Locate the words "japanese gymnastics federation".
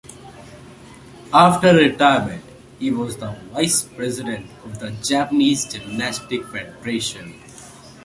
5.03-7.39